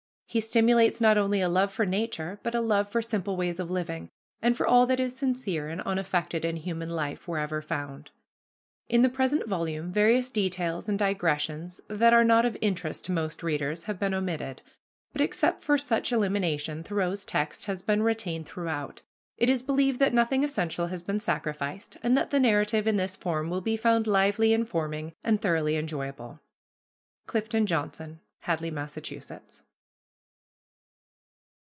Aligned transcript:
He 0.33 0.39
stimulates 0.39 1.01
not 1.01 1.17
only 1.17 1.41
a 1.41 1.49
love 1.49 1.73
for 1.73 1.85
nature, 1.85 2.39
but 2.41 2.55
a 2.55 2.61
love 2.61 2.87
for 2.87 3.01
simple 3.01 3.35
ways 3.35 3.59
of 3.59 3.69
living, 3.69 4.09
and 4.41 4.55
for 4.55 4.65
all 4.65 4.85
that 4.85 4.97
is 4.97 5.13
sincere 5.13 5.67
and 5.67 5.81
unaffected 5.81 6.45
in 6.45 6.55
human 6.55 6.87
life, 6.89 7.27
wherever 7.27 7.61
found. 7.61 8.11
In 8.87 9.01
the 9.01 9.09
present 9.09 9.45
volume 9.45 9.91
various 9.91 10.31
details 10.31 10.87
and 10.87 10.97
digressions 10.97 11.81
that 11.89 12.13
are 12.13 12.23
not 12.23 12.45
of 12.45 12.55
interest 12.61 13.03
to 13.05 13.11
most 13.11 13.43
readers 13.43 13.83
have 13.83 13.99
been 13.99 14.13
omitted, 14.13 14.61
but 15.11 15.19
except 15.19 15.59
for 15.59 15.77
such 15.77 16.13
elimination 16.13 16.81
Thoreau's 16.81 17.25
text 17.25 17.65
has 17.65 17.81
been 17.81 18.01
retained 18.01 18.45
throughout. 18.45 19.01
It 19.35 19.49
is 19.49 19.61
believed 19.61 19.99
that 19.99 20.13
nothing 20.13 20.45
essential 20.45 20.87
has 20.87 21.03
been 21.03 21.19
sacrificed, 21.19 21.97
and 22.01 22.15
that 22.15 22.29
the 22.29 22.39
narrative 22.39 22.87
in 22.87 22.95
this 22.95 23.17
form 23.17 23.49
will 23.49 23.59
be 23.59 23.75
found 23.75 24.07
lively, 24.07 24.53
informing, 24.53 25.11
and 25.25 25.41
thoroughly 25.41 25.75
enjoyable. 25.75 26.39
CLIFTON 27.27 27.65
JOHNSON. 27.65 28.21
HADLEY, 28.43 28.71
MASSACHUSETTS. 28.71 29.63